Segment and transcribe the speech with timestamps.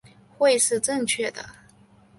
[0.35, 1.47] 会是正确的